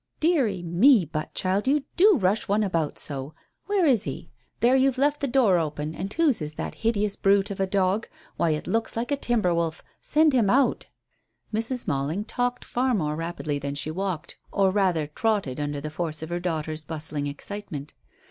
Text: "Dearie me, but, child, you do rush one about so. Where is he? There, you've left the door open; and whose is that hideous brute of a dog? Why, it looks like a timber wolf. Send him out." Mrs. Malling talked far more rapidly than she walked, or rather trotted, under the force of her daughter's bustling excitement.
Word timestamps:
"Dearie 0.19 0.63
me, 0.63 1.05
but, 1.05 1.31
child, 1.35 1.67
you 1.67 1.83
do 1.95 2.17
rush 2.17 2.47
one 2.47 2.63
about 2.63 2.97
so. 2.97 3.35
Where 3.67 3.85
is 3.85 4.01
he? 4.01 4.31
There, 4.59 4.75
you've 4.75 4.97
left 4.97 5.19
the 5.21 5.27
door 5.27 5.59
open; 5.59 5.93
and 5.93 6.11
whose 6.11 6.41
is 6.41 6.55
that 6.55 6.73
hideous 6.81 7.15
brute 7.15 7.51
of 7.51 7.59
a 7.59 7.67
dog? 7.67 8.07
Why, 8.35 8.49
it 8.49 8.65
looks 8.65 8.97
like 8.97 9.11
a 9.11 9.15
timber 9.15 9.53
wolf. 9.53 9.83
Send 9.99 10.33
him 10.33 10.49
out." 10.49 10.87
Mrs. 11.53 11.87
Malling 11.87 12.25
talked 12.25 12.65
far 12.65 12.95
more 12.95 13.15
rapidly 13.15 13.59
than 13.59 13.75
she 13.75 13.91
walked, 13.91 14.37
or 14.51 14.71
rather 14.71 15.05
trotted, 15.05 15.59
under 15.59 15.79
the 15.79 15.91
force 15.91 16.23
of 16.23 16.29
her 16.29 16.39
daughter's 16.39 16.83
bustling 16.83 17.27
excitement. 17.27 17.93